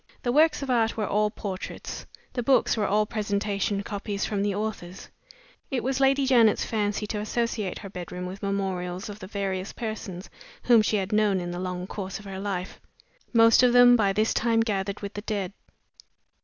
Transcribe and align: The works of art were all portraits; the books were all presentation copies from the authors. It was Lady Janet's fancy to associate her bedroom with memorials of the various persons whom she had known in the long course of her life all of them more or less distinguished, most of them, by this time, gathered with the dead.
The 0.23 0.31
works 0.31 0.63
of 0.63 0.71
art 0.71 0.97
were 0.97 1.05
all 1.05 1.29
portraits; 1.29 2.07
the 2.33 2.41
books 2.41 2.75
were 2.75 2.87
all 2.87 3.05
presentation 3.05 3.83
copies 3.83 4.25
from 4.25 4.41
the 4.41 4.55
authors. 4.55 5.09
It 5.69 5.83
was 5.83 5.99
Lady 5.99 6.25
Janet's 6.25 6.65
fancy 6.65 7.05
to 7.05 7.19
associate 7.19 7.77
her 7.77 7.89
bedroom 7.91 8.25
with 8.25 8.41
memorials 8.41 9.09
of 9.09 9.19
the 9.19 9.27
various 9.27 9.71
persons 9.73 10.27
whom 10.63 10.81
she 10.81 10.95
had 10.97 11.11
known 11.13 11.39
in 11.39 11.51
the 11.51 11.59
long 11.59 11.85
course 11.85 12.17
of 12.17 12.25
her 12.25 12.39
life 12.39 12.81
all 13.35 13.41
of 13.41 13.41
them 13.43 13.43
more 13.43 13.43
or 13.43 13.45
less 13.45 13.53
distinguished, 13.53 13.61
most 13.61 13.63
of 13.63 13.73
them, 13.73 13.95
by 13.95 14.11
this 14.13 14.33
time, 14.33 14.59
gathered 14.61 14.99
with 15.01 15.13
the 15.13 15.21
dead. 15.21 15.53